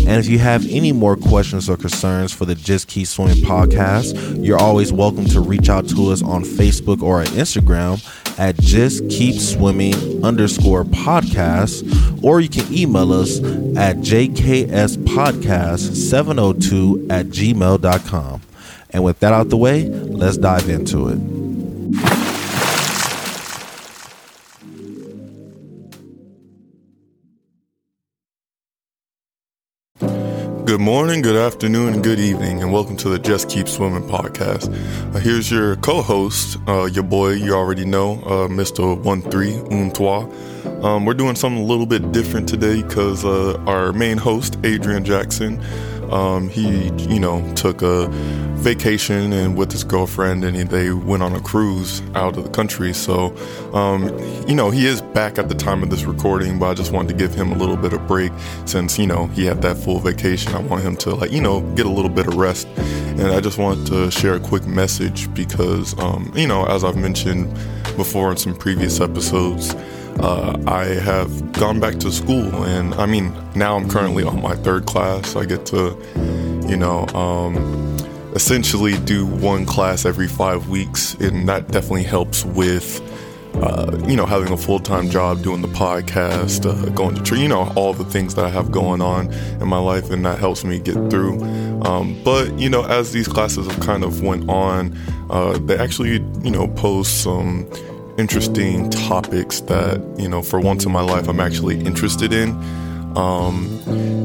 And 0.07 0.21
if 0.21 0.29
you 0.29 0.39
have 0.39 0.67
any 0.69 0.93
more 0.93 1.17
questions 1.17 1.71
or 1.71 1.79
concerns 1.79 2.31
for 2.31 2.45
the 2.45 2.55
Just 2.55 2.89
Keep 2.89 3.07
Swimming 3.07 3.37
podcast, 3.39 4.45
you're 4.45 4.61
always 4.61 4.93
welcome 4.93 5.25
to 5.27 5.41
reach 5.41 5.71
out 5.71 5.89
to 5.89 6.11
us 6.11 6.23
on 6.23 6.45
Facebook 6.45 7.03
or 7.03 7.21
on 7.21 7.27
Instagram 7.29 8.05
at 8.39 8.57
Just 8.61 9.09
Keep 9.09 9.37
Swimming 9.37 10.23
underscore 10.23 10.85
podcast, 10.85 12.23
or 12.23 12.41
you 12.41 12.51
can 12.51 12.71
email 12.73 13.13
us 13.15 13.39
at 13.79 13.97
JKS 13.97 14.99
Podcast 14.99 15.95
702 15.97 17.07
at 17.09 17.27
gmail.com. 17.27 18.43
And 18.95 19.03
with 19.03 19.19
that 19.19 19.33
out 19.33 19.49
the 19.49 19.57
way, 19.57 19.89
let's 19.89 20.37
dive 20.37 20.69
into 20.69 21.09
it. 21.09 21.19
Good 30.65 30.81
morning, 30.81 31.23
good 31.23 31.35
afternoon, 31.35 32.03
good 32.03 32.21
evening, 32.21 32.63
and 32.63 32.73
welcome 32.73 32.97
to 32.99 33.09
the 33.09 33.19
Just 33.19 33.51
Keep 33.51 33.69
Swimming 33.69 34.09
podcast. 34.09 34.73
Uh, 35.13 35.19
here's 35.19 35.51
your 35.51 35.75
co 35.77 36.01
host, 36.01 36.57
uh, 36.69 36.85
your 36.85 37.03
boy, 37.03 37.33
you 37.33 37.53
already 37.53 37.85
know, 37.85 38.15
uh, 38.23 38.49
Mr. 38.49 39.03
13 39.03 39.73
Un 39.73 39.91
Trois. 39.91 40.29
Um, 40.85 41.05
we're 41.05 41.15
doing 41.15 41.35
something 41.35 41.63
a 41.63 41.67
little 41.67 41.87
bit 41.87 42.13
different 42.13 42.49
today 42.49 42.83
because 42.83 43.25
uh, 43.25 43.61
our 43.67 43.93
main 43.93 44.19
host, 44.19 44.57
Adrian 44.65 45.05
Jackson, 45.05 45.61
um, 46.13 46.49
he, 46.49 46.91
you 47.09 47.21
know, 47.21 47.53
took 47.55 47.83
a 47.83 48.09
vacation 48.65 49.33
and 49.33 49.57
with 49.57 49.71
his 49.71 49.85
girlfriend, 49.85 50.45
and 50.45 50.57
he, 50.57 50.63
they 50.63 50.91
went 50.93 51.23
on 51.23 51.35
a 51.35 51.41
cruise 51.41 52.03
out 52.15 52.37
of 52.37 52.45
the 52.45 52.51
country. 52.51 52.93
So, 52.95 53.37
um, 53.75 54.09
you 54.49 54.55
know, 54.55 54.71
he 54.71 54.87
is 54.87 55.03
back 55.03 55.39
at 55.39 55.49
the 55.49 55.55
time 55.55 55.83
of 55.83 55.91
this 55.91 56.05
recording, 56.05 56.59
but 56.59 56.71
I 56.71 56.75
just 56.75 56.93
wanted 56.93 57.09
to 57.09 57.15
give 57.15 57.35
him 57.35 57.53
a 57.53 57.57
little 57.57 57.77
bit 57.77 57.93
of 57.93 58.07
break 58.07 58.33
since 58.65 58.99
you 58.99 59.07
know 59.07 59.27
he 59.29 59.45
had 59.45 59.63
that 59.63 59.77
full 59.77 59.99
vacation. 59.99 60.55
I 60.55 60.61
want 60.61 60.83
him 60.83 60.97
to 60.99 61.15
like, 61.15 61.33
you 61.33 61.41
know, 61.41 61.61
get 61.75 61.87
a 61.87 61.91
little 61.91 62.11
bit 62.11 62.27
of 62.27 62.37
rest, 62.37 62.67
and 62.77 63.23
I 63.23 63.41
just 63.41 63.59
wanted 63.59 63.87
to 63.89 64.11
share 64.11 64.35
a 64.35 64.41
quick 64.41 64.67
message 64.67 65.33
because, 65.35 65.99
um, 65.99 66.33
you 66.35 66.47
know, 66.47 66.65
as 66.67 66.85
I've 66.85 66.97
mentioned 66.97 67.53
before 67.97 68.31
in 68.31 68.37
some 68.37 68.55
previous 68.57 69.01
episodes. 69.01 69.75
Uh, 70.21 70.57
I 70.67 70.85
have 70.85 71.53
gone 71.53 71.81
back 71.81 71.97
to 72.01 72.11
school, 72.11 72.65
and 72.65 72.95
I 72.95 73.07
mean, 73.07 73.33
now 73.55 73.77
I'm 73.77 73.89
currently 73.89 74.25
on 74.25 74.41
my 74.41 74.55
third 74.55 74.87
class. 74.87 75.37
I 75.37 75.45
get 75.45 75.67
to, 75.67 75.99
you 76.69 76.77
know, 76.77 77.07
um, 77.09 77.97
essentially 78.35 78.97
do 78.99 79.27
one 79.27 79.67
class 79.67 80.05
every 80.05 80.29
five 80.29 80.69
weeks, 80.69 81.15
and 81.15 81.49
that 81.49 81.69
definitely 81.69 82.05
helps 82.05 82.45
with, 82.45 83.01
uh, 83.57 83.97
you 84.07 84.17
know, 84.17 84.27
having 84.27 84.53
a 84.53 84.57
full 84.57 84.81
time 84.81 85.11
job, 85.11 85.43
doing 85.43 85.63
the 85.63 85.69
podcast, 85.69 86.65
uh, 86.65 86.89
going 86.91 87.15
to 87.15 87.23
church, 87.23 87.39
you 87.39 87.49
know, 87.49 87.73
all 87.77 87.93
the 87.93 88.05
things 88.05 88.35
that 88.35 88.45
I 88.45 88.51
have 88.51 88.71
going 88.71 89.01
on 89.03 89.33
in 89.61 89.69
my 89.69 89.79
life, 89.79 90.11
and 90.11 90.25
that 90.25 90.39
helps 90.39 90.65
me 90.65 90.79
get 90.79 90.95
through. 91.11 91.43
Um, 91.83 92.21
but 92.25 92.59
you 92.59 92.71
know, 92.71 92.85
as 92.85 93.13
these 93.13 93.29
classes 93.29 93.67
have 93.67 93.81
kind 93.81 94.05
of 94.05 94.23
went 94.23 94.49
on, 94.49 94.97
uh, 95.31 95.59
they 95.59 95.77
actually, 95.77 96.13
you 96.43 96.51
know, 96.51 96.69
pose 96.69 97.09
some 97.09 97.69
interesting 98.19 98.91
topics 98.91 99.61
that 99.63 100.01
you 100.19 100.29
know 100.29 100.43
for 100.43 100.61
once 100.61 100.85
in 100.85 100.93
my 100.93 101.01
life 101.01 101.29
i'm 101.29 101.41
actually 101.41 101.81
interested 101.81 102.33
in. 102.33 102.51
Um, 103.17 103.81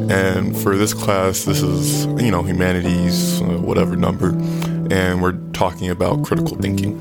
and 0.09 0.57
for 0.57 0.75
this 0.75 0.95
class 0.95 1.43
this 1.43 1.61
is 1.61 2.05
you 2.23 2.31
know 2.31 2.41
humanities 2.41 3.39
uh, 3.41 3.45
whatever 3.45 3.95
number 3.95 4.29
and 4.91 5.21
we're 5.21 5.37
talking 5.53 5.89
about 5.89 6.23
critical 6.23 6.57
thinking. 6.57 6.99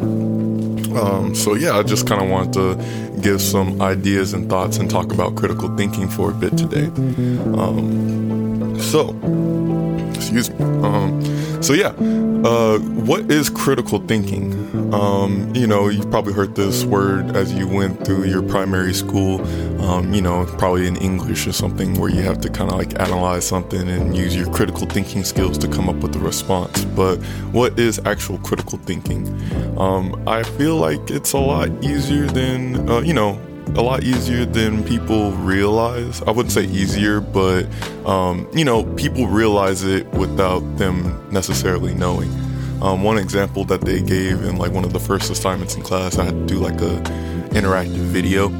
Um, 0.97 1.35
so 1.35 1.55
yeah 1.55 1.79
i 1.79 1.83
just 1.83 2.07
kind 2.07 2.23
of 2.23 2.29
wanted 2.29 2.53
to 2.55 3.21
give 3.23 3.41
some 3.41 3.81
ideas 3.81 4.35
and 4.35 4.49
thoughts 4.51 4.77
and 4.79 4.91
talk 4.91 5.13
about 5.13 5.37
critical 5.37 5.75
thinking 5.77 6.09
for 6.09 6.31
a 6.31 6.35
bit 6.35 6.57
today. 6.59 6.87
Um, 7.57 8.79
so 8.81 9.11
excuse 10.15 10.51
me 10.51 10.65
um, 10.83 11.58
so 11.61 11.73
yeah 11.73 11.93
uh, 12.45 12.79
what 12.79 13.31
is 13.31 13.51
critical 13.51 13.99
thinking? 13.99 14.55
Um, 14.95 15.53
you 15.57 15.67
know, 15.67 15.89
you've 15.89 16.09
probably 16.11 16.33
heard 16.33 16.55
this 16.55 16.85
word 16.85 17.35
as 17.37 17.53
you 17.53 17.67
went 17.67 18.05
through 18.05 18.25
your 18.25 18.43
primary 18.43 18.95
school. 18.95 19.41
Um, 19.83 20.15
you 20.15 20.23
know, 20.23 20.45
probably 20.57 20.87
in 20.87 20.97
English 20.97 21.49
or 21.49 21.53
something 21.53 21.99
where 21.99 22.11
you 22.11 22.23
have 22.23 22.41
to 22.43 22.49
kind 22.49 22.71
of 22.71 22.79
like 22.79 22.99
analyze 23.01 23.47
something 23.47 23.89
and 23.89 24.17
use 24.17 24.37
your 24.37 24.51
critical 24.53 24.87
thinking 24.87 25.25
skills 25.25 25.59
to 25.59 25.69
come 25.69 25.89
up 25.89 25.97
with 25.97 26.15
a 26.15 26.21
response. 26.21 26.85
But 26.85 27.17
what 27.51 27.77
is 27.79 28.01
actual 28.05 28.39
critical 28.39 28.79
thinking? 28.79 29.27
Um, 29.77 30.23
I 30.29 30.45
feel 30.45 30.77
like 30.77 31.11
it's 31.11 31.33
a 31.33 31.39
lot 31.39 31.71
easier 31.83 32.27
than, 32.27 32.89
uh, 32.89 33.01
you 33.01 33.15
know, 33.15 33.41
a 33.77 33.83
lot 33.83 34.03
easier 34.03 34.45
than 34.45 34.85
people 34.85 35.33
realize. 35.33 36.23
I 36.23 36.31
wouldn't 36.31 36.53
say 36.53 36.65
easier, 36.65 37.21
but 37.21 37.67
um, 38.07 38.49
you 38.55 38.65
know, 38.65 38.85
people 38.95 39.27
realize 39.27 39.85
it 39.85 40.07
without 40.13 40.61
them 40.79 41.29
necessarily 41.31 41.95
knowing. 41.95 42.31
Um, 42.83 43.03
one 43.03 43.19
example 43.19 43.65
that 43.67 43.81
they 43.81 44.01
gave 44.01 44.45
in 44.45 44.57
like 44.57 44.73
one 44.73 44.85
of 44.85 44.93
the 44.93 45.01
first 45.01 45.31
assignments 45.31 45.75
in 45.75 45.83
class, 45.83 46.19
I 46.19 46.25
had 46.25 46.35
to 46.35 46.47
do 46.47 46.59
like 46.59 46.81
a 46.81 47.01
interactive 47.51 48.07
video, 48.13 48.51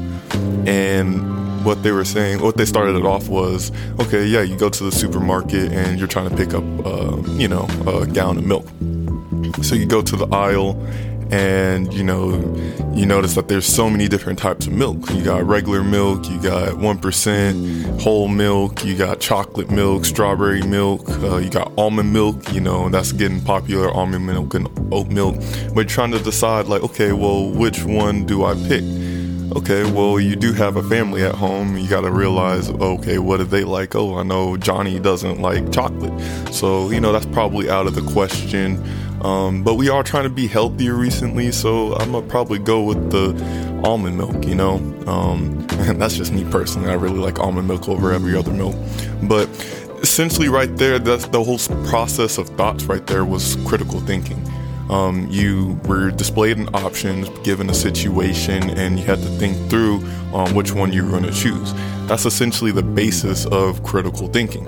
and 0.67 1.39
what 1.63 1.83
they 1.83 1.91
were 1.91 2.05
saying, 2.05 2.41
what 2.41 2.57
they 2.57 2.65
started 2.65 2.95
it 2.95 3.05
off 3.05 3.27
was, 3.27 3.71
okay, 3.99 4.25
yeah, 4.25 4.41
you 4.41 4.57
go 4.57 4.69
to 4.69 4.83
the 4.83 4.91
supermarket 4.91 5.71
and 5.71 5.99
you're 5.99 6.07
trying 6.07 6.29
to 6.29 6.35
pick 6.35 6.53
up, 6.53 6.63
uh, 6.85 7.17
you 7.33 7.47
know, 7.47 7.67
a 7.85 8.07
gallon 8.07 8.37
of 8.37 8.45
milk. 8.45 8.65
So 9.63 9.75
you 9.75 9.85
go 9.85 10.01
to 10.01 10.15
the 10.15 10.27
aisle 10.27 10.81
and 11.31 11.93
you 11.93 12.03
know 12.03 12.31
you 12.93 13.05
notice 13.05 13.35
that 13.35 13.47
there's 13.47 13.65
so 13.65 13.89
many 13.89 14.07
different 14.07 14.39
types 14.39 14.67
of 14.67 14.73
milk. 14.73 15.09
You 15.11 15.23
got 15.23 15.45
regular 15.45 15.83
milk 15.83 16.27
you 16.29 16.41
got 16.41 16.73
1% 16.73 18.01
whole 18.01 18.27
milk 18.27 18.83
you 18.83 18.95
got 18.97 19.19
chocolate 19.19 19.69
milk 19.69 20.05
strawberry 20.05 20.61
milk 20.63 21.07
uh, 21.21 21.37
you 21.37 21.49
got 21.49 21.71
almond 21.77 22.11
milk 22.11 22.51
you 22.53 22.61
know 22.61 22.89
that's 22.89 23.11
getting 23.11 23.41
popular 23.41 23.91
almond 23.91 24.25
milk 24.25 24.53
and 24.53 24.67
oat 24.91 25.07
milk. 25.07 25.35
But 25.73 25.87
trying 25.87 26.11
to 26.11 26.19
decide 26.19 26.67
like 26.67 26.81
okay 26.83 27.13
well 27.13 27.49
which 27.49 27.83
one 27.83 28.25
do 28.25 28.43
i 28.45 28.53
pick 28.67 28.83
okay, 29.55 29.89
well, 29.91 30.19
you 30.19 30.35
do 30.35 30.53
have 30.53 30.75
a 30.75 30.83
family 30.83 31.23
at 31.23 31.35
home. 31.35 31.77
You 31.77 31.87
got 31.89 32.01
to 32.01 32.11
realize, 32.11 32.69
okay, 32.69 33.17
what 33.17 33.37
do 33.37 33.43
they 33.43 33.63
like? 33.63 33.95
Oh, 33.95 34.17
I 34.17 34.23
know 34.23 34.57
Johnny 34.57 34.99
doesn't 34.99 35.41
like 35.41 35.71
chocolate. 35.71 36.13
So, 36.53 36.89
you 36.91 36.99
know, 36.99 37.11
that's 37.11 37.25
probably 37.27 37.69
out 37.69 37.87
of 37.87 37.95
the 37.95 38.01
question. 38.01 38.83
Um, 39.21 39.63
but 39.63 39.75
we 39.75 39.89
are 39.89 40.03
trying 40.03 40.23
to 40.23 40.29
be 40.29 40.47
healthier 40.47 40.93
recently, 40.93 41.51
so 41.51 41.95
I'm 41.95 42.13
gonna 42.13 42.25
probably 42.27 42.59
go 42.59 42.83
with 42.83 43.11
the 43.11 43.81
almond 43.83 44.17
milk, 44.17 44.45
you 44.45 44.55
know. 44.55 44.75
Um, 45.07 45.65
and 45.71 46.01
that's 46.01 46.15
just 46.15 46.31
me 46.31 46.45
personally. 46.49 46.89
I 46.89 46.93
really 46.93 47.19
like 47.19 47.39
almond 47.39 47.67
milk 47.67 47.89
over 47.89 48.13
every 48.13 48.35
other 48.37 48.51
milk. 48.51 48.75
But 49.23 49.49
essentially, 50.01 50.47
right 50.47 50.73
there, 50.77 50.99
that's 50.99 51.27
the 51.27 51.43
whole 51.43 51.57
process 51.87 52.37
of 52.37 52.47
thoughts 52.49 52.85
right 52.85 53.05
there 53.07 53.25
was 53.25 53.57
critical 53.67 53.99
thinking. 53.99 54.41
Um, 54.89 55.27
you 55.29 55.79
were 55.85 56.11
displayed 56.11 56.57
in 56.57 56.67
options, 56.73 57.29
given 57.39 57.69
a 57.69 57.73
situation, 57.73 58.71
and 58.71 58.99
you 58.99 59.05
had 59.05 59.19
to 59.19 59.29
think 59.37 59.69
through 59.69 59.97
um, 60.33 60.55
which 60.55 60.73
one 60.73 60.91
you 60.91 61.03
were 61.03 61.11
going 61.11 61.23
to 61.23 61.31
choose. 61.31 61.73
That's 62.07 62.25
essentially 62.25 62.71
the 62.71 62.83
basis 62.83 63.45
of 63.45 63.83
critical 63.83 64.27
thinking. 64.27 64.67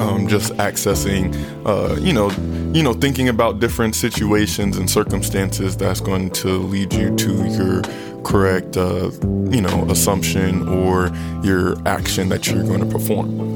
Um, 0.00 0.26
just 0.26 0.52
accessing, 0.54 1.32
uh, 1.64 1.94
you 2.00 2.12
know, 2.12 2.30
you 2.72 2.82
know, 2.82 2.92
thinking 2.92 3.28
about 3.28 3.60
different 3.60 3.94
situations 3.94 4.76
and 4.76 4.90
circumstances 4.90 5.76
that's 5.76 6.00
going 6.00 6.30
to 6.30 6.58
lead 6.58 6.92
you 6.92 7.14
to 7.14 7.48
your 7.50 7.82
correct, 8.24 8.76
uh, 8.76 9.10
you 9.50 9.60
know, 9.60 9.86
assumption 9.88 10.68
or 10.68 11.12
your 11.44 11.76
action 11.86 12.28
that 12.30 12.48
you're 12.48 12.64
going 12.64 12.80
to 12.80 12.86
perform. 12.86 13.53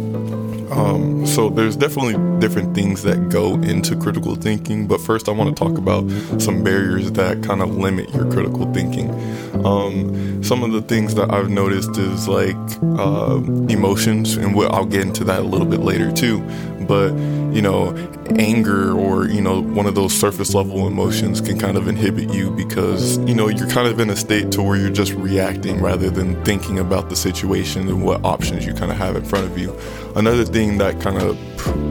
Um, 0.71 1.27
so 1.27 1.49
there's 1.49 1.77
definitely 1.77 2.15
different 2.41 2.75
things 2.75 3.03
that 3.03 3.29
go 3.29 3.55
into 3.55 3.97
critical 3.97 4.35
thinking, 4.35 4.87
but 4.87 5.01
first 5.01 5.29
I 5.29 5.33
want 5.33 5.57
to 5.57 5.65
talk 5.65 5.79
about 5.79 6.09
some 6.41 6.63
barriers 6.63 7.13
that 7.13 7.43
kind 7.43 7.63
of 7.63 7.77
limit 7.77 8.13
your 8.15 8.31
critical 8.31 8.73
thinking. 8.73 9.11
Um, 9.65 10.43
some 10.43 10.63
of 10.63 10.73
the 10.73 10.83
things 10.83 11.15
that 11.15 11.33
I've 11.33 11.51
noticed 11.51 11.97
is 11.97 12.29
like 12.29 12.57
uh, 12.83 13.41
emotions, 13.69 14.37
and 14.37 14.59
I'll 14.59 14.87
get 14.87 15.03
into 15.03 15.25
that 15.25 15.41
a 15.41 15.45
little 15.45 15.67
bit 15.67 15.81
later 15.81 16.13
too. 16.13 16.41
But 16.87 17.13
you 17.53 17.63
know, 17.63 17.95
anger 18.37 18.93
or 18.93 19.27
you 19.27 19.41
know 19.41 19.61
one 19.61 19.87
of 19.87 19.95
those 19.95 20.13
surface 20.13 20.55
level 20.55 20.87
emotions 20.87 21.41
can 21.41 21.59
kind 21.59 21.77
of 21.77 21.89
inhibit 21.89 22.33
you 22.33 22.51
because 22.51 23.19
you 23.19 23.35
know 23.35 23.49
you're 23.49 23.69
kind 23.69 23.89
of 23.89 24.01
in 24.01 24.11
a 24.11 24.17
state 24.17 24.53
to 24.53 24.63
where 24.63 24.77
you're 24.77 24.91
just 24.91 25.13
reacting 25.15 25.81
rather 25.81 26.11
than 26.11 26.43
thinking 26.45 26.79
about 26.79 27.09
the 27.09 27.17
situation 27.17 27.89
and 27.89 28.03
what 28.03 28.25
options 28.25 28.67
you 28.67 28.75
kind 28.75 28.91
of 28.91 28.99
have 28.99 29.17
in 29.17 29.25
front 29.25 29.47
of 29.47 29.59
you. 29.59 29.77
Another 30.17 30.45
thing 30.45 30.79
that 30.79 31.01
kind 31.01 31.19
of 31.19 31.37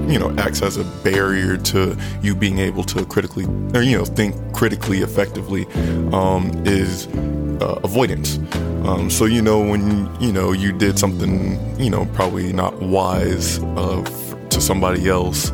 you 0.09 0.19
know 0.19 0.33
acts 0.37 0.61
as 0.61 0.77
a 0.77 0.83
barrier 1.03 1.57
to 1.57 1.97
you 2.21 2.35
being 2.35 2.59
able 2.59 2.83
to 2.83 3.05
critically 3.05 3.45
or 3.73 3.81
you 3.81 3.97
know 3.97 4.05
think 4.05 4.35
critically 4.53 4.99
effectively 4.99 5.65
um, 6.11 6.51
is 6.65 7.07
uh, 7.61 7.79
avoidance. 7.83 8.37
Um, 8.85 9.09
so 9.09 9.25
you 9.25 9.41
know 9.41 9.59
when 9.59 10.13
you 10.21 10.31
know 10.31 10.51
you 10.51 10.71
did 10.71 10.99
something 10.99 11.57
you 11.79 11.89
know 11.89 12.05
probably 12.13 12.53
not 12.53 12.79
wise 12.81 13.59
uh, 13.59 14.03
to 14.49 14.61
somebody 14.61 15.09
else 15.09 15.51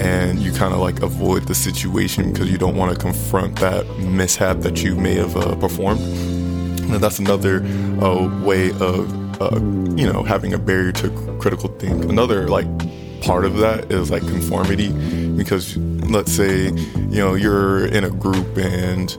and 0.00 0.38
you 0.40 0.52
kind 0.52 0.72
of 0.74 0.80
like 0.80 1.02
avoid 1.02 1.46
the 1.46 1.54
situation 1.54 2.32
because 2.32 2.50
you 2.50 2.58
don't 2.58 2.76
want 2.76 2.92
to 2.92 2.98
confront 2.98 3.56
that 3.60 3.86
mishap 3.98 4.58
that 4.60 4.82
you 4.82 4.96
may 4.96 5.14
have 5.14 5.36
uh, 5.36 5.54
performed. 5.56 6.00
And 6.00 7.02
that's 7.02 7.18
another 7.18 7.64
uh, 8.02 8.42
way 8.44 8.70
of, 8.70 9.40
uh, 9.40 9.56
you 9.96 10.10
know, 10.10 10.22
having 10.22 10.52
a 10.52 10.58
barrier 10.58 10.92
to 10.92 11.36
critical 11.40 11.68
think. 11.78 12.04
Another 12.04 12.48
like 12.48 12.66
part 13.22 13.44
of 13.44 13.56
that 13.56 13.90
is 13.90 14.10
like 14.10 14.22
conformity 14.22 14.92
because 15.36 15.76
let's 16.10 16.30
say 16.30 16.64
you 16.64 17.18
know 17.18 17.34
you're 17.34 17.86
in 17.86 18.04
a 18.04 18.10
group 18.10 18.58
and 18.58 19.16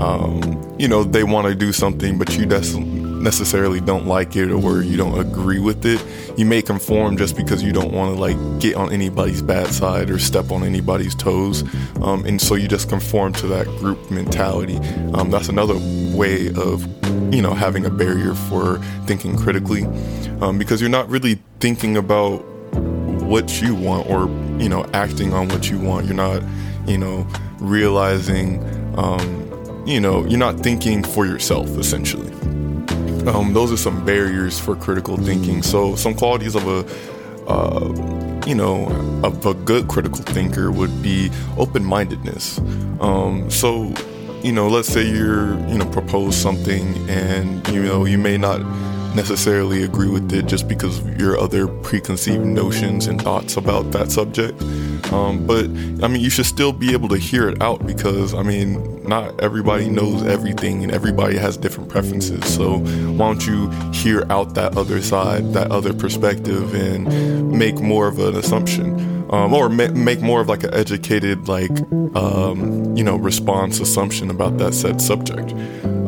um, 0.00 0.76
you 0.78 0.86
know 0.86 1.02
they 1.02 1.24
want 1.24 1.46
to 1.46 1.54
do 1.54 1.72
something 1.72 2.18
but 2.18 2.36
you 2.36 2.44
des- 2.44 2.76
necessarily 3.18 3.80
don't 3.80 4.06
like 4.06 4.36
it 4.36 4.50
or 4.50 4.58
where 4.58 4.82
you 4.82 4.96
don't 4.96 5.18
agree 5.18 5.58
with 5.58 5.84
it 5.84 6.04
you 6.38 6.44
may 6.44 6.62
conform 6.62 7.16
just 7.16 7.36
because 7.36 7.62
you 7.62 7.72
don't 7.72 7.92
want 7.92 8.14
to 8.14 8.20
like 8.20 8.36
get 8.60 8.76
on 8.76 8.92
anybody's 8.92 9.42
bad 9.42 9.66
side 9.68 10.10
or 10.10 10.18
step 10.18 10.50
on 10.50 10.62
anybody's 10.62 11.14
toes 11.14 11.62
um, 12.02 12.24
and 12.24 12.40
so 12.40 12.54
you 12.54 12.68
just 12.68 12.88
conform 12.88 13.32
to 13.34 13.46
that 13.48 13.66
group 13.78 14.10
mentality. 14.10 14.76
Um, 15.14 15.30
that's 15.30 15.48
another 15.48 15.74
way 16.16 16.48
of 16.54 16.86
you 17.32 17.42
know 17.42 17.54
having 17.54 17.84
a 17.84 17.90
barrier 17.90 18.34
for 18.34 18.78
thinking 19.06 19.36
critically 19.36 19.84
um, 20.40 20.58
because 20.58 20.80
you're 20.80 20.90
not 20.90 21.08
really 21.08 21.40
thinking 21.60 21.96
about 21.96 22.38
what 23.22 23.60
you 23.60 23.74
want 23.74 24.08
or 24.08 24.28
you 24.60 24.68
know 24.68 24.88
acting 24.94 25.32
on 25.32 25.48
what 25.48 25.70
you 25.70 25.78
want. 25.78 26.06
You're 26.06 26.14
not 26.14 26.42
you 26.86 26.98
know 26.98 27.26
realizing 27.58 28.62
um, 28.96 29.84
you 29.86 30.00
know 30.00 30.24
you're 30.26 30.38
not 30.38 30.60
thinking 30.60 31.02
for 31.02 31.26
yourself 31.26 31.68
essentially 31.76 32.30
um, 33.26 33.52
those 33.52 33.72
are 33.72 33.76
some 33.76 34.04
barriers 34.04 34.58
for 34.58 34.76
critical 34.76 35.16
thinking. 35.16 35.62
So 35.62 35.96
some 35.96 36.14
qualities 36.14 36.54
of 36.54 36.66
a 36.66 36.84
uh, 37.48 38.42
you 38.46 38.54
know 38.54 38.86
of 39.24 39.44
a 39.46 39.54
good 39.54 39.88
critical 39.88 40.22
thinker 40.22 40.70
would 40.70 41.02
be 41.02 41.30
open-mindedness. 41.56 42.58
Um, 43.00 43.50
so 43.50 43.92
you 44.42 44.52
know 44.52 44.68
let's 44.68 44.88
say 44.88 45.08
you're 45.08 45.58
you 45.68 45.78
know 45.78 45.86
propose 45.86 46.36
something 46.36 46.96
and 47.08 47.66
you 47.68 47.82
know 47.82 48.04
you 48.04 48.18
may 48.18 48.36
not 48.36 48.60
necessarily 49.14 49.82
agree 49.82 50.08
with 50.08 50.32
it 50.32 50.46
just 50.46 50.68
because 50.68 50.98
of 50.98 51.20
your 51.20 51.38
other 51.38 51.66
preconceived 51.66 52.44
notions 52.44 53.06
and 53.06 53.20
thoughts 53.20 53.56
about 53.56 53.90
that 53.92 54.10
subject. 54.10 54.60
Um, 55.12 55.46
but 55.46 55.64
I 56.04 56.08
mean, 56.08 56.20
you 56.20 56.30
should 56.30 56.46
still 56.46 56.72
be 56.72 56.92
able 56.92 57.08
to 57.08 57.16
hear 57.16 57.48
it 57.48 57.60
out 57.62 57.86
because 57.86 58.34
I 58.34 58.42
mean, 58.42 59.02
not 59.04 59.40
everybody 59.40 59.88
knows 59.88 60.22
everything 60.22 60.82
and 60.82 60.92
everybody 60.92 61.36
has 61.36 61.56
different 61.56 61.88
preferences. 61.88 62.44
So 62.52 62.78
why 62.78 63.26
don't 63.26 63.46
you 63.46 63.70
hear 63.92 64.26
out 64.30 64.54
that 64.54 64.76
other 64.76 65.00
side, 65.00 65.52
that 65.54 65.70
other 65.70 65.94
perspective, 65.94 66.74
and 66.74 67.50
make 67.50 67.76
more 67.80 68.08
of 68.08 68.18
an 68.18 68.36
assumption? 68.36 69.16
Um, 69.30 69.52
or 69.52 69.68
ma- 69.68 69.88
make 69.88 70.20
more 70.20 70.40
of 70.40 70.48
like 70.48 70.64
an 70.64 70.72
educated, 70.72 71.48
like, 71.48 71.70
um, 72.14 72.96
you 72.96 73.04
know, 73.04 73.16
response 73.16 73.78
assumption 73.78 74.30
about 74.30 74.56
that 74.58 74.72
said 74.74 75.02
subject. 75.02 75.52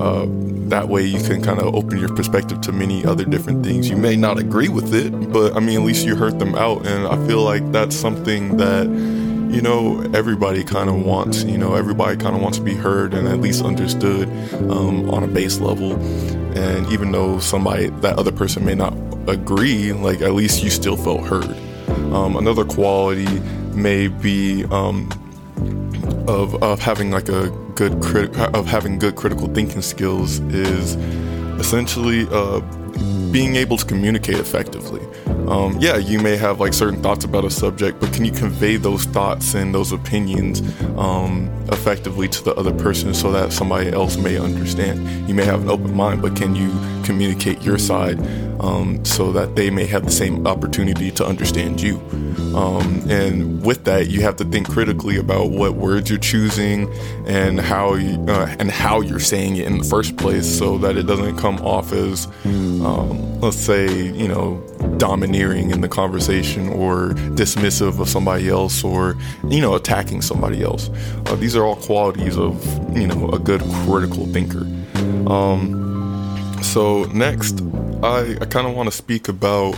Uh, 0.01 0.27
that 0.71 0.89
way 0.89 1.05
you 1.05 1.21
can 1.21 1.43
kind 1.43 1.61
of 1.61 1.75
open 1.75 1.99
your 1.99 2.09
perspective 2.15 2.61
to 2.63 2.73
many 2.73 3.05
other 3.05 3.25
different 3.25 3.65
things. 3.65 3.89
You 3.89 3.97
may 3.97 4.17
not 4.17 4.39
agree 4.39 4.69
with 4.69 4.95
it, 4.95 5.11
but 5.33 5.57
I 5.57 5.61
mean, 5.61 5.81
at 5.81 5.85
least 5.85 6.07
you 6.07 6.17
heard 6.17 6.39
them 6.39 6.55
out. 6.55 6.87
And 6.87 7.07
I 7.07 7.17
feel 7.27 7.43
like 7.43 7.71
that's 7.73 7.95
something 7.95 8.57
that, 8.57 8.87
you 8.87 9.61
know, 9.61 10.01
everybody 10.15 10.65
kind 10.65 10.89
of 10.89 11.05
wants. 11.05 11.43
You 11.45 11.59
know, 11.59 11.75
everybody 11.75 12.17
kind 12.17 12.37
of 12.37 12.43
wants 12.43 12.59
to 12.59 12.65
be 12.65 12.75
heard 12.75 13.15
and 13.15 13.29
at 13.29 13.41
least 13.41 13.65
understood 13.65 14.29
um, 14.71 15.11
on 15.11 15.25
a 15.25 15.29
base 15.29 15.61
level. 15.61 15.93
And 16.57 16.87
even 16.93 17.13
though 17.13 17.39
somebody, 17.41 17.89
that 17.89 18.19
other 18.19 18.33
person 18.33 18.65
may 18.65 18.75
not 18.75 18.95
agree, 19.29 19.93
like 19.93 20.21
at 20.21 20.35
least 20.35 20.63
you 20.63 20.71
still 20.71 20.97
felt 20.97 21.27
heard. 21.27 21.57
Um, 22.13 22.37
another 22.37 22.65
quality 22.65 23.41
may 23.75 24.09
be 24.09 24.65
um, 24.67 25.09
of, 26.31 26.63
of 26.63 26.79
having 26.79 27.11
like 27.11 27.29
a 27.29 27.51
good 27.75 28.01
crit- 28.01 28.37
of 28.55 28.67
having 28.67 28.99
good 28.99 29.17
critical 29.17 29.49
thinking 29.49 29.83
skills 29.83 30.39
is 30.53 30.95
essentially 31.59 32.27
uh, 32.31 32.61
being 33.33 33.57
able 33.57 33.77
to 33.77 33.85
communicate 33.85 34.37
effectively. 34.37 35.01
Um, 35.49 35.77
yeah, 35.81 35.97
you 35.97 36.21
may 36.21 36.37
have 36.37 36.61
like 36.61 36.73
certain 36.73 37.03
thoughts 37.03 37.25
about 37.25 37.45
a 37.45 37.51
subject, 37.51 38.01
but 38.01 38.13
can 38.13 38.25
you 38.25 38.31
convey 38.31 38.77
those 38.77 39.05
thoughts 39.07 39.55
and 39.55 39.75
those 39.75 39.91
opinions 39.91 40.61
um, 40.97 41.51
effectively 41.73 42.29
to 42.29 42.45
the 42.45 42.55
other 42.55 42.73
person 42.73 43.13
so 43.15 43.33
that 43.33 43.53
somebody 43.53 43.91
else 43.91 44.17
may 44.17 44.39
understand? 44.39 45.29
You 45.29 45.35
may 45.35 45.45
have 45.45 45.63
an 45.63 45.71
open 45.71 45.95
mind, 45.95 46.23
but 46.23 46.37
can 46.37 46.55
you 46.55 46.71
communicate 47.05 47.61
your 47.63 47.79
side 47.79 48.19
um, 48.61 49.05
so 49.05 49.33
that 49.33 49.57
they 49.57 49.71
may 49.71 49.87
have 49.87 50.05
the 50.05 50.13
same 50.13 50.47
opportunity 50.47 51.11
to 51.13 51.27
understand 51.27 51.81
you? 51.81 52.01
Um, 52.55 53.03
and 53.09 53.63
with 53.65 53.85
that, 53.85 54.09
you 54.09 54.23
have 54.23 54.37
to 54.37 54.45
think 54.45 54.69
critically 54.69 55.17
about 55.17 55.51
what 55.51 55.75
words 55.75 56.11
you're 56.11 56.19
choosing 56.19 56.93
and 57.27 57.61
how 57.61 57.95
you, 57.95 58.25
uh, 58.29 58.55
and 58.59 58.71
how 58.71 59.01
you're 59.01 59.21
saying 59.21 59.57
it 59.57 59.67
in 59.67 59.79
the 59.79 59.85
first 59.85 60.17
place, 60.17 60.47
so 60.59 60.79
that 60.79 60.97
it 60.97 61.05
doesn't 61.05 61.37
come 61.37 61.57
off 61.59 61.93
as, 61.93 62.27
um, 62.45 63.41
let's 63.41 63.57
say, 63.57 63.87
you 64.13 64.29
know, 64.29 64.63
domineering 64.99 65.71
in 65.71 65.81
the 65.81 65.89
conversation 65.89 66.69
or 66.69 67.11
dismissive 67.37 68.01
of 68.01 68.09
somebody 68.09 68.49
else 68.49 68.83
or 68.85 69.17
you 69.49 69.61
know 69.61 69.75
attacking 69.75 70.23
somebody 70.23 70.63
else. 70.63 70.91
Uh, 71.27 71.37
these 71.37 71.57
are 71.57 71.65
all 71.65 71.77
qualities 71.77 72.37
of 72.37 72.55
you 72.97 73.07
know 73.07 73.29
a 73.31 73.39
good 73.39 73.61
critical 73.85 74.27
thinker. 74.27 74.67
Um, 75.31 76.59
so 76.63 77.05
next, 77.05 77.63
I, 78.03 78.37
I 78.41 78.45
kind 78.47 78.67
of 78.67 78.75
want 78.75 78.89
to 78.89 78.97
speak 78.97 79.29
about 79.29 79.75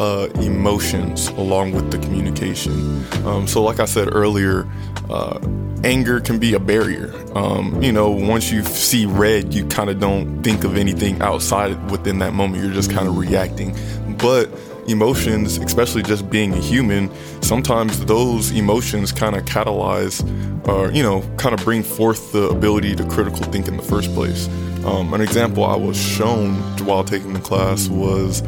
uh, 0.00 0.28
emotions 0.40 1.28
along 1.28 1.72
with 1.72 1.90
the 1.90 1.98
communication. 1.98 3.04
Um, 3.26 3.46
so, 3.46 3.62
like 3.62 3.80
I 3.80 3.84
said 3.84 4.08
earlier, 4.12 4.66
uh, 5.10 5.38
anger 5.84 6.20
can 6.20 6.38
be 6.38 6.54
a 6.54 6.58
barrier. 6.58 7.12
Um, 7.34 7.82
you 7.82 7.92
know, 7.92 8.10
once 8.10 8.50
you 8.50 8.64
see 8.64 9.04
red, 9.04 9.52
you 9.52 9.66
kind 9.66 9.90
of 9.90 10.00
don't 10.00 10.42
think 10.42 10.64
of 10.64 10.76
anything 10.76 11.20
outside 11.20 11.90
within 11.90 12.18
that 12.20 12.32
moment. 12.32 12.64
You're 12.64 12.72
just 12.72 12.90
kind 12.90 13.06
of 13.06 13.18
reacting. 13.18 13.76
But 14.16 14.48
emotions, 14.88 15.58
especially 15.58 16.02
just 16.02 16.30
being 16.30 16.54
a 16.54 16.60
human, 16.60 17.10
sometimes 17.42 18.04
those 18.06 18.50
emotions 18.52 19.12
kind 19.12 19.36
of 19.36 19.44
catalyze 19.44 20.24
or, 20.66 20.90
you 20.92 21.02
know, 21.02 21.22
kind 21.36 21.54
of 21.54 21.62
bring 21.64 21.82
forth 21.82 22.32
the 22.32 22.48
ability 22.48 22.96
to 22.96 23.06
critical 23.08 23.42
think 23.52 23.68
in 23.68 23.76
the 23.76 23.82
first 23.82 24.12
place. 24.14 24.48
Um, 24.84 25.12
an 25.12 25.20
example 25.20 25.64
I 25.64 25.76
was 25.76 25.96
shown 25.96 26.54
while 26.86 27.04
taking 27.04 27.34
the 27.34 27.40
class 27.40 27.88
was 27.88 28.42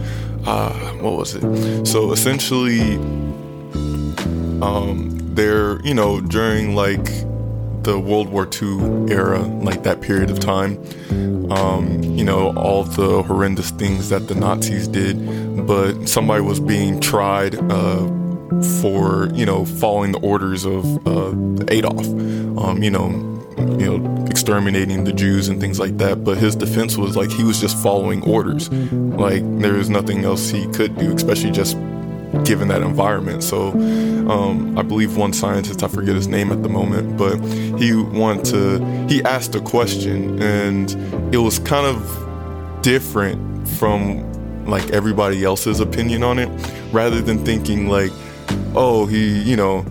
uh, 0.44 0.72
what 0.94 1.14
was 1.14 1.34
it? 1.34 1.86
So 1.86 2.12
essentially, 2.12 2.94
um, 4.62 5.18
there, 5.34 5.80
you 5.82 5.94
know, 5.94 6.20
during 6.20 6.74
like 6.74 7.04
the 7.82 7.98
World 7.98 8.28
War 8.28 8.46
II 8.46 9.10
era, 9.12 9.40
like 9.40 9.82
that 9.82 10.00
period 10.00 10.30
of 10.30 10.38
time, 10.40 10.78
um, 11.50 12.02
you 12.02 12.24
know, 12.24 12.54
all 12.56 12.84
the 12.84 13.22
horrendous 13.22 13.70
things 13.72 14.08
that 14.08 14.28
the 14.28 14.34
Nazis 14.34 14.86
did, 14.88 15.66
but 15.66 16.08
somebody 16.08 16.42
was 16.42 16.60
being 16.60 17.00
tried 17.00 17.56
uh, 17.70 18.06
for, 18.80 19.28
you 19.34 19.44
know, 19.44 19.64
following 19.64 20.12
the 20.12 20.20
orders 20.20 20.64
of 20.64 20.84
uh, 21.06 21.34
Adolf, 21.68 22.06
um, 22.58 22.82
you 22.82 22.90
know, 22.90 23.08
you 23.78 23.98
know, 23.98 24.26
exterminating 24.26 25.04
the 25.04 25.12
Jews 25.12 25.48
and 25.48 25.60
things 25.60 25.78
like 25.78 25.98
that. 25.98 26.24
But 26.24 26.38
his 26.38 26.56
defense 26.56 26.96
was 26.96 27.16
like 27.16 27.30
he 27.30 27.44
was 27.44 27.60
just 27.60 27.80
following 27.82 28.22
orders. 28.24 28.70
Like 28.70 29.42
there 29.60 29.74
was 29.74 29.88
nothing 29.88 30.24
else 30.24 30.50
he 30.50 30.66
could 30.68 30.96
do, 30.96 31.14
especially 31.14 31.50
just 31.50 31.76
given 32.44 32.68
that 32.68 32.82
environment. 32.82 33.42
So 33.42 33.70
um, 33.70 34.76
I 34.78 34.82
believe 34.82 35.16
one 35.16 35.32
scientist, 35.32 35.82
I 35.82 35.88
forget 35.88 36.14
his 36.14 36.28
name 36.28 36.50
at 36.50 36.62
the 36.62 36.68
moment, 36.68 37.18
but 37.18 37.38
he 37.78 37.94
wanted 37.94 38.44
to, 38.46 39.06
he 39.08 39.22
asked 39.24 39.54
a 39.54 39.60
question 39.60 40.42
and 40.42 40.90
it 41.34 41.38
was 41.38 41.58
kind 41.58 41.86
of 41.86 42.82
different 42.82 43.68
from 43.68 44.30
like 44.66 44.88
everybody 44.90 45.44
else's 45.44 45.80
opinion 45.80 46.22
on 46.22 46.38
it 46.38 46.48
rather 46.92 47.20
than 47.20 47.44
thinking 47.44 47.88
like 47.88 48.12
oh 48.74 49.06
he 49.06 49.42
you 49.42 49.56
know 49.56 49.84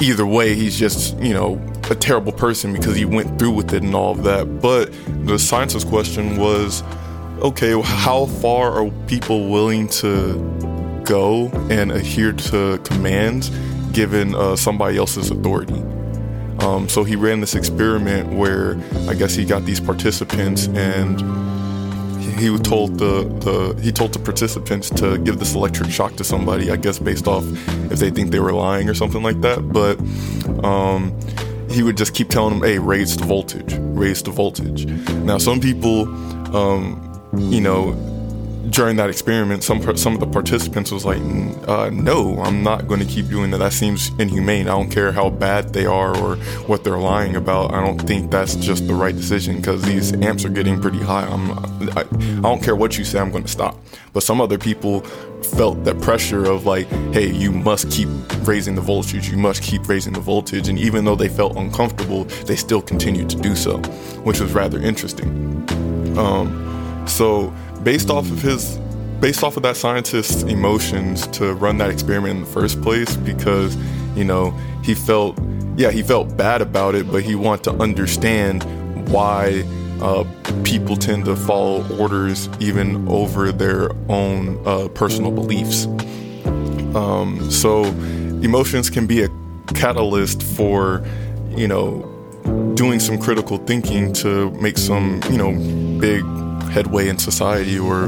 either 0.00 0.26
way 0.26 0.54
he's 0.54 0.78
just 0.78 1.18
you 1.18 1.32
know 1.32 1.60
a 1.90 1.94
terrible 1.94 2.32
person 2.32 2.72
because 2.72 2.96
he 2.96 3.04
went 3.04 3.38
through 3.38 3.52
with 3.52 3.72
it 3.72 3.82
and 3.82 3.94
all 3.94 4.12
of 4.12 4.22
that. 4.24 4.60
But 4.60 4.92
the 5.26 5.38
scientist's 5.38 5.88
question 5.88 6.36
was 6.36 6.82
okay 7.40 7.80
how 7.80 8.26
far 8.26 8.72
are 8.72 8.90
people 9.06 9.48
willing 9.48 9.88
to 9.88 11.02
go 11.04 11.48
and 11.70 11.92
adhere 11.92 12.32
to 12.32 12.78
commands 12.78 13.50
given 13.92 14.34
uh, 14.34 14.56
somebody 14.56 14.98
else's 14.98 15.30
authority? 15.30 15.82
Um, 16.60 16.88
so 16.88 17.04
he 17.04 17.14
ran 17.14 17.40
this 17.40 17.54
experiment 17.54 18.32
where 18.32 18.76
I 19.08 19.14
guess 19.14 19.34
he 19.34 19.44
got 19.44 19.64
these 19.64 19.80
participants 19.80 20.66
and 20.68 21.20
he 22.36 22.56
told 22.58 22.98
the, 22.98 23.24
the 23.40 23.80
he 23.82 23.92
told 23.92 24.12
the 24.12 24.18
participants 24.18 24.90
to 24.90 25.18
give 25.18 25.38
this 25.38 25.54
electric 25.54 25.90
shock 25.90 26.16
to 26.16 26.24
somebody. 26.24 26.70
I 26.70 26.76
guess 26.76 26.98
based 26.98 27.26
off 27.26 27.44
if 27.90 27.98
they 27.98 28.10
think 28.10 28.30
they 28.30 28.40
were 28.40 28.52
lying 28.52 28.88
or 28.88 28.94
something 28.94 29.22
like 29.22 29.40
that. 29.42 29.72
But 29.72 29.98
um, 30.64 31.18
he 31.70 31.82
would 31.82 31.96
just 31.96 32.14
keep 32.14 32.28
telling 32.28 32.58
them, 32.58 32.68
"Hey, 32.68 32.78
raise 32.78 33.16
the 33.16 33.24
voltage, 33.24 33.74
raise 33.78 34.22
the 34.22 34.30
voltage." 34.30 34.86
Now, 35.24 35.38
some 35.38 35.60
people, 35.60 36.08
um, 36.56 37.04
you 37.36 37.60
know, 37.60 37.92
during 38.70 38.96
that 38.96 39.08
experiment, 39.08 39.62
some 39.62 39.80
some 39.96 40.14
of 40.14 40.20
the 40.20 40.26
participants 40.26 40.90
was 40.90 41.04
like, 41.04 41.20
uh, 41.68 41.90
"No, 41.90 42.40
I'm 42.42 42.62
not 42.62 42.88
going 42.88 43.00
to 43.00 43.06
keep 43.06 43.28
doing 43.28 43.50
that. 43.52 43.58
That 43.58 43.72
seems 43.72 44.10
inhumane. 44.18 44.68
I 44.68 44.72
don't 44.72 44.90
care 44.90 45.12
how 45.12 45.30
bad 45.30 45.72
they 45.72 45.86
are 45.86 46.16
or 46.16 46.36
what 46.66 46.84
they're 46.84 46.98
lying 46.98 47.36
about. 47.36 47.72
I 47.72 47.84
don't 47.84 47.98
think 47.98 48.30
that's 48.30 48.56
just 48.56 48.86
the 48.86 48.94
right 48.94 49.14
decision 49.14 49.56
because 49.56 49.82
these 49.82 50.12
amps 50.14 50.44
are 50.44 50.50
getting 50.50 50.80
pretty 50.80 50.98
high. 50.98 51.26
I'm, 51.26 51.52
I, 51.96 52.00
I 52.00 52.40
don't 52.40 52.62
care 52.62 52.76
what 52.76 52.98
you 52.98 53.04
say. 53.04 53.18
I'm 53.18 53.30
going 53.30 53.44
to 53.44 53.50
stop." 53.50 53.78
But 54.12 54.22
some 54.22 54.40
other 54.40 54.58
people 54.58 55.00
felt 55.56 55.84
that 55.84 56.00
pressure 56.00 56.44
of 56.44 56.66
like, 56.66 56.88
"Hey, 57.12 57.30
you 57.30 57.52
must 57.52 57.90
keep 57.90 58.08
raising 58.46 58.74
the 58.74 58.82
voltage. 58.82 59.28
You 59.30 59.36
must 59.36 59.62
keep 59.62 59.88
raising 59.88 60.12
the 60.12 60.20
voltage." 60.20 60.68
And 60.68 60.78
even 60.78 61.04
though 61.04 61.16
they 61.16 61.28
felt 61.28 61.56
uncomfortable, 61.56 62.24
they 62.46 62.56
still 62.56 62.82
continued 62.82 63.30
to 63.30 63.36
do 63.36 63.54
so, 63.54 63.78
which 64.24 64.40
was 64.40 64.52
rather 64.52 64.78
interesting. 64.78 65.28
Um, 66.18 66.68
so 67.08 67.52
based 67.82 68.10
off 68.10 68.30
of 68.30 68.42
his 68.42 68.78
based 69.20 69.42
off 69.42 69.56
of 69.56 69.64
that 69.64 69.76
scientist's 69.76 70.42
emotions 70.44 71.26
to 71.28 71.54
run 71.54 71.78
that 71.78 71.90
experiment 71.90 72.38
in 72.38 72.44
the 72.44 72.50
first 72.50 72.80
place 72.82 73.16
because 73.16 73.76
you 74.16 74.24
know 74.24 74.50
he 74.84 74.94
felt 74.94 75.38
yeah 75.76 75.90
he 75.90 76.02
felt 76.02 76.36
bad 76.36 76.62
about 76.62 76.94
it 76.94 77.10
but 77.10 77.22
he 77.22 77.34
wanted 77.34 77.64
to 77.64 77.72
understand 77.82 78.62
why 79.10 79.64
uh, 80.00 80.24
people 80.62 80.96
tend 80.96 81.24
to 81.24 81.34
follow 81.34 81.84
orders 81.98 82.48
even 82.60 83.08
over 83.08 83.50
their 83.50 83.90
own 84.08 84.60
uh, 84.66 84.88
personal 84.88 85.32
beliefs. 85.32 85.86
Um, 86.94 87.50
so 87.50 87.84
emotions 88.42 88.90
can 88.90 89.06
be 89.06 89.22
a 89.22 89.28
catalyst 89.74 90.42
for 90.42 91.04
you 91.50 91.68
know 91.68 92.04
doing 92.74 93.00
some 93.00 93.18
critical 93.18 93.58
thinking 93.58 94.12
to 94.12 94.50
make 94.52 94.78
some 94.78 95.20
you 95.30 95.36
know 95.36 95.52
big 95.98 96.22
headway 96.78 97.08
in 97.08 97.18
society 97.18 97.76
or 97.76 98.04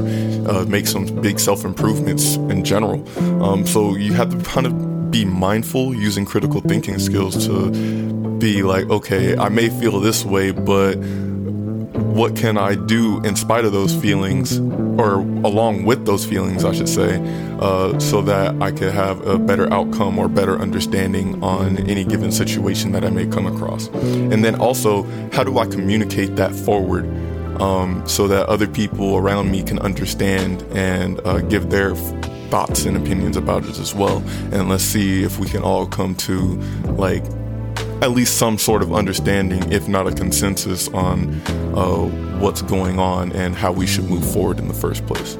uh, 0.49 0.63
make 0.75 0.87
some 0.87 1.05
big 1.21 1.37
self 1.39 1.65
improvements 1.65 2.35
in 2.53 2.63
general. 2.63 2.99
Um, 3.43 3.67
so 3.67 3.95
you 3.95 4.13
have 4.13 4.29
to 4.31 4.37
kind 4.49 4.65
of 4.65 5.11
be 5.11 5.25
mindful 5.25 5.93
using 5.93 6.23
critical 6.23 6.61
thinking 6.61 6.97
skills 6.97 7.45
to 7.47 7.69
be 8.39 8.63
like, 8.63 8.89
okay, 8.89 9.37
I 9.37 9.49
may 9.49 9.67
feel 9.69 9.99
this 9.99 10.23
way, 10.23 10.51
but 10.51 10.95
what 12.19 12.35
can 12.35 12.57
I 12.57 12.75
do 12.75 13.21
in 13.23 13.35
spite 13.35 13.65
of 13.65 13.73
those 13.73 13.93
feelings, 13.93 14.57
or 14.97 15.15
along 15.49 15.83
with 15.83 16.05
those 16.05 16.25
feelings, 16.25 16.63
I 16.63 16.71
should 16.71 16.89
say, 16.89 17.19
uh, 17.59 17.99
so 17.99 18.21
that 18.21 18.61
I 18.61 18.71
could 18.71 18.93
have 18.93 19.25
a 19.27 19.37
better 19.37 19.71
outcome 19.71 20.17
or 20.17 20.29
better 20.29 20.57
understanding 20.59 21.43
on 21.43 21.77
any 21.89 22.05
given 22.05 22.31
situation 22.31 22.93
that 22.93 23.03
I 23.03 23.09
may 23.09 23.27
come 23.27 23.45
across? 23.45 23.87
And 24.31 24.43
then 24.45 24.55
also, 24.55 25.03
how 25.33 25.43
do 25.43 25.59
I 25.59 25.65
communicate 25.65 26.35
that 26.37 26.53
forward 26.55 27.05
um, 27.61 28.05
so 28.07 28.27
that 28.27 28.47
other 28.47 28.67
people 28.67 29.15
around 29.15 29.51
me 29.51 29.61
can 29.63 29.79
understand 29.79 30.63
and 30.71 31.19
uh, 31.25 31.39
give 31.41 31.69
their 31.69 31.95
thoughts 32.49 32.85
and 32.85 32.97
opinions 32.97 33.37
about 33.37 33.63
it 33.65 33.79
as 33.79 33.93
well. 33.93 34.17
And 34.51 34.67
let's 34.67 34.83
see 34.83 35.23
if 35.23 35.39
we 35.39 35.47
can 35.47 35.61
all 35.61 35.85
come 35.85 36.15
to 36.15 36.39
like 36.97 37.23
at 38.01 38.11
least 38.11 38.37
some 38.37 38.57
sort 38.57 38.81
of 38.81 38.93
understanding, 38.93 39.71
if 39.71 39.87
not 39.87 40.07
a 40.07 40.11
consensus, 40.11 40.87
on 40.89 41.29
uh, 41.75 42.05
what's 42.39 42.63
going 42.63 42.97
on 42.97 43.31
and 43.33 43.55
how 43.55 43.71
we 43.71 43.85
should 43.85 44.05
move 44.05 44.29
forward 44.33 44.57
in 44.57 44.67
the 44.67 44.73
first 44.73 45.05
place. 45.05 45.37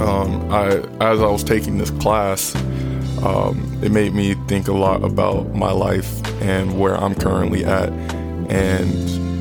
Um, 0.00 0.52
I, 0.52 0.66
as 1.00 1.20
I 1.20 1.26
was 1.26 1.42
taking 1.42 1.78
this 1.78 1.90
class, 1.92 2.54
um, 3.24 3.80
it 3.82 3.90
made 3.90 4.14
me 4.14 4.34
think 4.48 4.68
a 4.68 4.72
lot 4.72 5.02
about 5.02 5.54
my 5.54 5.72
life 5.72 6.24
and 6.42 6.78
where 6.78 6.94
I'm 6.94 7.14
currently 7.14 7.64
at, 7.64 7.88
and 8.50 9.31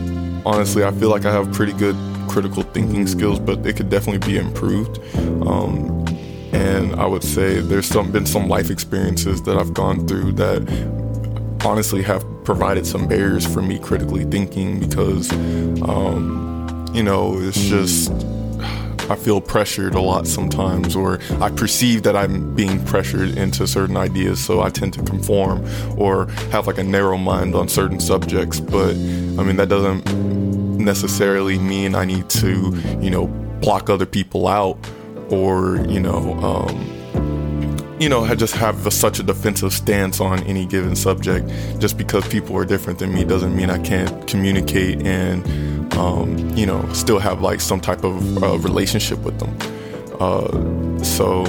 honestly, 0.45 0.83
I 0.83 0.91
feel 0.91 1.09
like 1.09 1.25
I 1.25 1.31
have 1.31 1.51
pretty 1.53 1.73
good 1.73 1.95
critical 2.27 2.63
thinking 2.63 3.07
skills, 3.07 3.39
but 3.39 3.65
it 3.65 3.75
could 3.75 3.89
definitely 3.89 4.25
be 4.25 4.37
improved. 4.37 4.99
Um, 5.45 6.05
and 6.53 6.95
I 6.95 7.05
would 7.05 7.23
say 7.23 7.59
there's 7.59 7.85
some 7.85 8.11
been 8.11 8.25
some 8.25 8.47
life 8.47 8.69
experiences 8.69 9.41
that 9.43 9.57
I've 9.57 9.73
gone 9.73 10.07
through 10.07 10.33
that 10.33 10.61
honestly 11.65 12.01
have 12.03 12.25
provided 12.43 12.85
some 12.85 13.07
barriers 13.07 13.45
for 13.45 13.61
me 13.61 13.77
critically 13.79 14.25
thinking 14.25 14.79
because 14.79 15.31
um, 15.83 16.85
you 16.93 17.03
know 17.03 17.37
it's 17.39 17.61
just 17.61 18.11
I 19.11 19.15
feel 19.17 19.41
pressured 19.41 19.93
a 19.93 19.99
lot 19.99 20.25
sometimes, 20.25 20.95
or 20.95 21.19
I 21.41 21.49
perceive 21.49 22.03
that 22.03 22.15
I'm 22.15 22.55
being 22.55 22.81
pressured 22.85 23.37
into 23.37 23.67
certain 23.67 23.97
ideas, 23.97 24.41
so 24.41 24.61
I 24.61 24.69
tend 24.69 24.93
to 24.93 25.03
conform 25.03 25.65
or 25.97 26.27
have 26.51 26.65
like 26.65 26.77
a 26.77 26.83
narrow 26.83 27.17
mind 27.17 27.53
on 27.53 27.67
certain 27.67 27.99
subjects. 27.99 28.61
But 28.61 28.91
I 28.91 29.43
mean, 29.43 29.57
that 29.57 29.67
doesn't 29.67 30.07
necessarily 30.77 31.59
mean 31.59 31.93
I 31.93 32.05
need 32.05 32.29
to, 32.29 32.73
you 33.01 33.09
know, 33.09 33.27
block 33.61 33.89
other 33.89 34.05
people 34.05 34.47
out 34.47 34.77
or, 35.29 35.75
you 35.89 35.99
know, 35.99 36.33
um, 36.39 37.00
you 38.01 38.09
know, 38.09 38.23
I 38.23 38.33
just 38.33 38.55
have 38.55 38.87
a, 38.87 38.91
such 38.91 39.19
a 39.19 39.23
defensive 39.23 39.73
stance 39.73 40.19
on 40.19 40.43
any 40.43 40.65
given 40.65 40.95
subject. 40.95 41.47
Just 41.79 41.97
because 41.97 42.27
people 42.27 42.57
are 42.57 42.65
different 42.65 42.97
than 42.97 43.13
me 43.13 43.23
doesn't 43.23 43.55
mean 43.55 43.69
I 43.69 43.77
can't 43.77 44.27
communicate 44.27 45.05
and 45.05 45.45
um, 45.93 46.49
you 46.57 46.65
know, 46.65 46.91
still 46.93 47.19
have 47.19 47.41
like 47.41 47.61
some 47.61 47.79
type 47.79 48.03
of 48.03 48.43
uh, 48.43 48.57
relationship 48.59 49.19
with 49.19 49.37
them. 49.39 49.55
Uh, 50.19 51.03
so, 51.03 51.43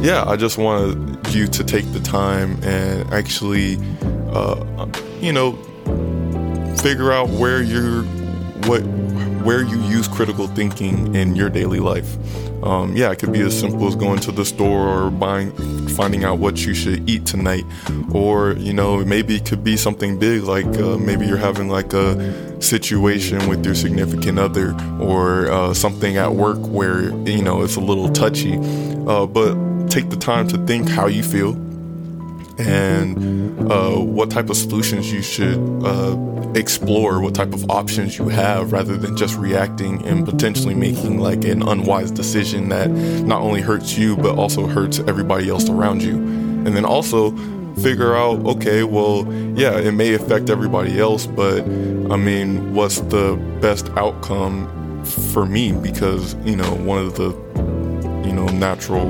yeah, 0.00 0.24
I 0.26 0.36
just 0.36 0.58
wanted 0.58 1.26
you 1.34 1.46
to 1.46 1.64
take 1.64 1.90
the 1.92 2.00
time 2.00 2.62
and 2.62 3.10
actually, 3.12 3.78
uh, 4.32 4.86
you 5.20 5.32
know, 5.32 5.52
figure 6.76 7.12
out 7.12 7.30
where 7.30 7.62
you're, 7.62 8.02
what, 8.66 8.82
where 9.46 9.62
you 9.62 9.80
use 9.82 10.08
critical 10.08 10.48
thinking 10.48 11.14
in 11.14 11.36
your 11.36 11.48
daily 11.48 11.78
life. 11.78 12.16
Um, 12.64 12.96
yeah, 12.96 13.12
it 13.12 13.20
could 13.20 13.32
be 13.32 13.42
as 13.42 13.56
simple 13.56 13.86
as 13.86 13.94
going 13.94 14.18
to 14.20 14.32
the 14.32 14.44
store 14.44 14.88
or 14.88 15.08
buying, 15.08 15.52
finding 15.90 16.24
out 16.24 16.38
what 16.38 16.66
you 16.66 16.74
should 16.74 17.08
eat 17.08 17.26
tonight, 17.26 17.64
or 18.12 18.54
you 18.54 18.72
know, 18.72 19.04
maybe 19.04 19.36
it 19.36 19.44
could 19.44 19.62
be 19.62 19.76
something 19.76 20.18
big 20.18 20.42
like 20.42 20.66
uh, 20.66 20.98
maybe 20.98 21.26
you're 21.26 21.36
having 21.36 21.68
like 21.68 21.92
a 21.92 22.60
situation 22.60 23.48
with 23.48 23.64
your 23.64 23.76
significant 23.76 24.40
other, 24.40 24.74
or 25.00 25.48
uh, 25.48 25.72
something 25.72 26.16
at 26.16 26.32
work 26.32 26.58
where 26.66 27.02
you 27.28 27.42
know 27.42 27.62
it's 27.62 27.76
a 27.76 27.80
little 27.80 28.08
touchy. 28.08 28.58
Uh, 29.06 29.26
but 29.26 29.54
take 29.88 30.10
the 30.10 30.16
time 30.16 30.48
to 30.48 30.58
think 30.66 30.88
how 30.88 31.06
you 31.06 31.22
feel 31.22 31.54
and 32.58 33.70
uh, 33.70 33.96
what 33.96 34.30
type 34.30 34.50
of 34.50 34.56
solutions 34.56 35.12
you 35.12 35.22
should 35.22 35.58
uh, 35.84 36.16
explore, 36.54 37.20
what 37.20 37.34
type 37.34 37.52
of 37.52 37.68
options 37.70 38.18
you 38.18 38.28
have, 38.28 38.72
rather 38.72 38.96
than 38.96 39.16
just 39.16 39.36
reacting 39.36 40.04
and 40.06 40.24
potentially 40.24 40.74
making 40.74 41.18
like 41.18 41.44
an 41.44 41.62
unwise 41.62 42.10
decision 42.10 42.68
that 42.70 42.90
not 42.90 43.42
only 43.42 43.60
hurts 43.60 43.96
you 43.96 44.16
but 44.16 44.36
also 44.36 44.66
hurts 44.66 44.98
everybody 45.00 45.48
else 45.48 45.68
around 45.68 46.02
you. 46.02 46.14
And 46.16 46.68
then 46.68 46.84
also 46.84 47.30
figure 47.76 48.16
out, 48.16 48.44
okay, 48.46 48.84
well, 48.84 49.30
yeah, 49.54 49.78
it 49.78 49.92
may 49.92 50.14
affect 50.14 50.48
everybody 50.48 50.98
else, 50.98 51.26
but 51.26 51.62
I 51.62 52.16
mean, 52.16 52.74
what's 52.74 53.00
the 53.00 53.36
best 53.60 53.88
outcome 53.90 55.04
for 55.04 55.46
me? 55.46 55.72
Because 55.72 56.34
you 56.44 56.56
know, 56.56 56.74
one 56.76 56.98
of 57.04 57.16
the 57.16 57.45
you 58.26 58.32
know 58.32 58.46
natural 58.46 59.06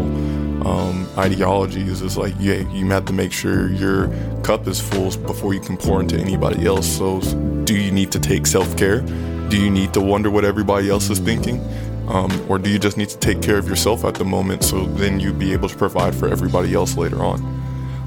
um, 0.67 1.07
ideologies 1.17 2.03
is 2.03 2.17
like, 2.17 2.35
yeah, 2.41 2.69
you 2.73 2.87
have 2.91 3.05
to 3.05 3.13
make 3.13 3.33
sure 3.33 3.71
your 3.71 4.09
cup 4.43 4.67
is 4.67 4.81
full 4.81 5.17
before 5.19 5.55
you 5.55 5.61
can 5.61 5.77
pour 5.77 6.01
into 6.01 6.17
anybody 6.19 6.67
else. 6.67 6.87
So, 6.89 7.21
do 7.65 7.77
you 7.77 7.93
need 7.93 8.11
to 8.13 8.19
take 8.19 8.47
self 8.47 8.77
care? 8.77 9.01
Do 9.49 9.61
you 9.61 9.71
need 9.71 9.95
to 9.95 10.01
wonder 10.01 10.29
what 10.29 10.45
everybody 10.45 10.91
else 10.91 11.09
is 11.09 11.21
thinking? 11.21 11.61
Um, 12.09 12.31
or 12.49 12.59
do 12.59 12.69
you 12.69 12.79
just 12.79 12.97
need 12.97 13.09
to 13.11 13.19
take 13.19 13.43
care 13.43 13.59
of 13.59 13.69
yourself 13.69 14.05
at 14.05 14.15
the 14.15 14.25
moment 14.25 14.63
so 14.63 14.87
then 14.87 15.19
you'd 15.19 15.39
be 15.39 15.53
able 15.53 15.69
to 15.69 15.77
provide 15.77 16.15
for 16.15 16.29
everybody 16.29 16.75
else 16.75 16.97
later 16.97 17.23
on? 17.23 17.41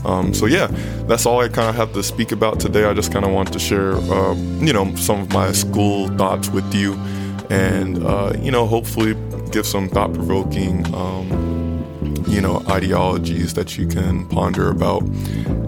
Um, 0.06 0.34
so 0.34 0.46
yeah, 0.46 0.68
that's 1.08 1.26
all 1.26 1.40
I 1.42 1.48
kind 1.48 1.70
of 1.70 1.76
have 1.76 1.94
to 1.94 2.04
speak 2.04 2.32
about 2.32 2.60
today. 2.60 2.84
I 2.86 2.94
just 2.94 3.12
kind 3.12 3.26
of 3.26 3.32
want 3.32 3.54
to 3.54 3.60
share, 3.60 3.94
uh, 3.96 4.34
you 4.34 4.74
know, 4.74 4.94
some 4.96 5.22
of 5.22 5.34
my 5.34 5.52
school 5.54 6.10
thoughts 6.18 6.50
with 6.50 6.74
you, 6.74 6.94
and 7.50 8.04
uh, 8.04 8.34
you 8.40 8.52
know, 8.52 8.66
hopefully 8.66 9.16
give 9.52 9.66
some 9.66 9.90
thought 9.90 10.14
provoking, 10.14 10.86
um, 10.94 12.24
you 12.28 12.42
know, 12.42 12.64
ideologies 12.70 13.54
that 13.56 13.78
you 13.78 13.88
can 13.88 14.28
ponder 14.28 14.70
about 14.70 15.04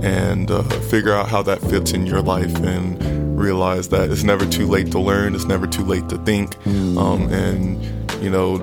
and 0.04 0.52
uh, 0.52 0.64
figure 0.90 1.14
out 1.14 1.30
how 1.30 1.42
that 1.44 1.60
fits 1.62 1.92
in 1.92 2.06
your 2.06 2.22
life 2.22 2.56
and 2.58 3.40
realize 3.40 3.90
that 3.90 4.12
it's 4.12 4.24
never 4.24 4.46
too 4.46 4.68
late 4.68 4.92
to 4.92 5.00
learn, 5.00 5.36
it's 5.36 5.46
never 5.46 5.66
too 5.66 5.84
late 5.84 6.08
to 6.10 6.18
think, 6.20 6.56
um, 6.98 7.28
and, 7.32 7.84
you 8.24 8.30
know, 8.30 8.60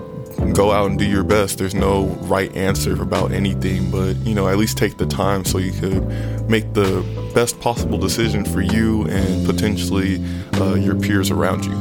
go 0.55 0.71
out 0.71 0.89
and 0.89 0.99
do 0.99 1.05
your 1.05 1.25
best. 1.25 1.59
There's 1.59 1.75
no 1.75 2.07
right 2.23 2.55
answer 2.57 3.01
about 3.03 3.33
anything, 3.33 3.91
but 3.91 4.15
you 4.19 4.35
know, 4.35 4.49
at 4.49 4.57
least 4.57 4.79
take 4.79 4.97
the 4.97 5.07
time 5.07 5.45
so 5.45 5.59
you 5.59 5.73
could 5.73 6.07
make 6.49 6.75
the 6.75 7.05
best 7.35 7.59
possible 7.61 7.99
decision 7.99 8.45
for 8.45 8.61
you 8.61 9.05
and 9.09 9.45
potentially 9.47 10.25
uh, 10.55 10.75
your 10.75 10.95
peers 10.95 11.31
around 11.31 11.65
you. 11.65 11.77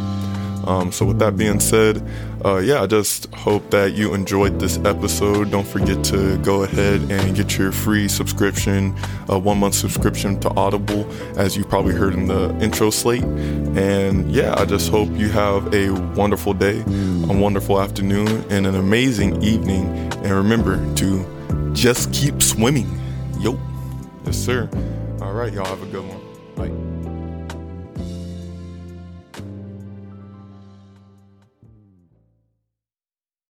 Um, 0.68 0.92
so, 0.92 1.06
with 1.06 1.20
that 1.20 1.38
being 1.38 1.62
said, 1.62 2.06
uh, 2.44 2.58
yeah, 2.58 2.84
I 2.84 2.88
just 2.88 3.34
hope 3.34 3.72
that 3.72 3.94
you 3.94 4.14
enjoyed 4.14 4.60
this 4.60 4.78
episode. 4.80 5.50
Don't 5.50 5.68
forget 5.68 6.04
to 6.06 6.38
go 6.40 6.64
ahead 6.64 7.10
and 7.10 7.36
get 7.36 7.58
your 7.58 7.72
free 7.72 8.10
subscription, 8.10 8.94
a 9.30 9.40
one 9.40 9.60
month 9.60 9.76
subscription 9.76 10.40
to 10.42 10.50
Audible, 10.56 11.10
as 11.38 11.56
you 11.56 11.64
probably 11.64 11.96
heard 11.96 12.14
in 12.14 12.28
the 12.28 12.54
intro 12.60 12.90
slate. 12.90 13.24
And 13.24 14.30
yeah, 14.30 14.56
I 14.58 14.66
just 14.66 14.90
hope 14.90 15.10
you 15.12 15.30
have 15.30 15.74
a 15.74 15.92
wonderful 16.16 16.54
day, 16.54 16.82
a 16.82 17.34
wonderful 17.34 17.80
afternoon, 17.80 18.44
and 18.50 18.68
an 18.68 18.76
amazing 18.76 19.42
evening. 19.42 19.88
And 20.24 20.32
remember 20.32 20.78
to 20.96 21.72
just 21.74 22.12
keep 22.12 22.42
swimming. 22.42 22.90
Yo. 23.40 23.58
Yes, 24.26 24.38
sir. 24.38 24.70
All 25.22 25.32
right, 25.32 25.54
y'all 25.54 25.66
have 25.66 25.82
a 25.82 25.86
good 25.86 26.06
one. 26.06 26.17